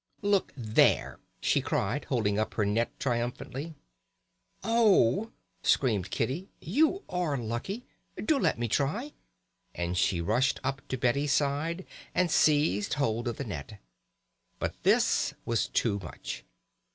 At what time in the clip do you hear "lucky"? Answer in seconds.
7.37-7.85